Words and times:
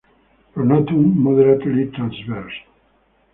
Pronotum 0.55 1.15
moderately 1.15 1.85
transverse. 1.91 2.55